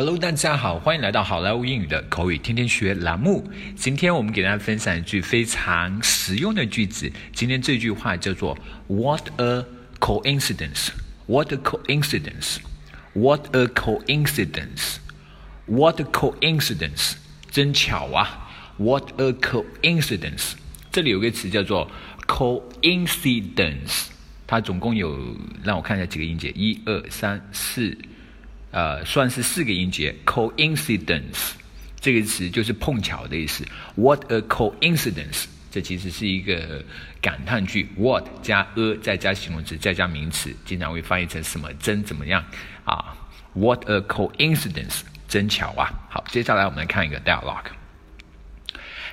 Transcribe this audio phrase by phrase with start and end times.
[0.00, 3.50] Hello，大家好，欢迎来到好莱坞英语的口语天天学栏目。
[3.74, 7.10] 今天我们给大家分享一句非常实用的句子。
[7.32, 8.56] 今天这句话叫做
[8.86, 9.64] "What a
[9.98, 10.90] coincidence!
[11.26, 12.58] What a coincidence!
[13.14, 14.98] What a coincidence!
[15.66, 17.14] What a coincidence!
[17.50, 20.52] 真巧啊！What a coincidence!
[20.92, 21.90] 这里有个词叫做
[22.28, 24.04] coincidence，
[24.46, 27.98] 它总共有让我看一下几个音节，一二三四。
[28.70, 31.52] 呃，算是四个音节，coincidence
[32.00, 33.64] 这个词就是碰巧的意思。
[33.96, 35.46] What a coincidence！
[35.70, 36.82] 这其实是一个
[37.20, 42.44] 感叹句，what 加 a 再加形容词再加名词，经常会翻译成什么真怎么样
[42.84, 43.16] 啊
[43.54, 45.00] ？What a coincidence！
[45.26, 45.92] 真巧啊！
[46.08, 47.66] 好，接下来我们来看一个 dialogue。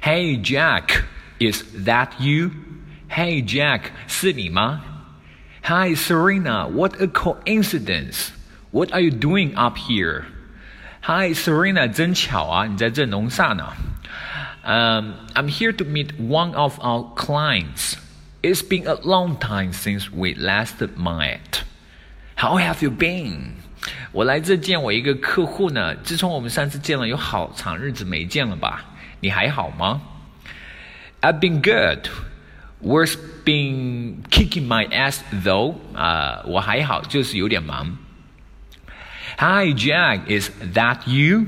[0.02, 4.81] Hey Jack，is that you？Hey Jack，是你吗
[5.64, 8.30] ？Hi Serena，what a coincidence！
[8.75, 10.25] coincidence！What are you doing up here?
[11.02, 13.73] Hi, Serena，真巧啊，你在这弄啥呢？
[14.62, 17.95] Um, I'm here to meet one of our clients.
[18.42, 21.62] It's been a long time since we last met.
[22.36, 23.53] How have you been?
[24.12, 25.95] 我来这见我一个客户呢。
[25.97, 28.84] 自从我们上次见了，有好长日子没见了吧？
[29.20, 30.03] 你还好吗？
[31.23, 32.09] I've been good.
[32.83, 35.75] Work's been kicking my ass though.
[35.95, 37.97] 啊、uh,，我还好，就是有点忙。
[39.38, 41.45] Hi, Jack, is that you?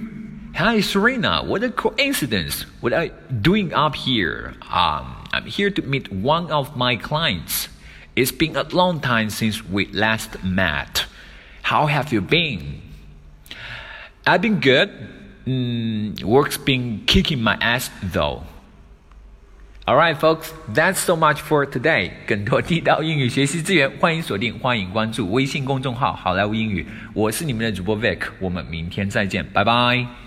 [0.55, 2.63] Hi, Serena, what a coincidence.
[2.81, 4.55] What are you doing up here?
[4.63, 7.69] Um, I'm here to meet one of my clients.
[8.13, 11.05] It's been a long time since we last met.
[11.61, 12.81] How have you been?
[14.25, 14.91] I've been good.
[15.45, 18.43] Mm, work's been kicking my ass though.
[19.89, 22.11] All right, folks, that's so much for today.
[22.27, 26.85] 更多地道英语学习资源，欢迎锁定，欢迎关注微信公众号“好莱坞英语”。
[27.15, 30.26] 我是你们的主播 Vic，我们明天再见，拜拜。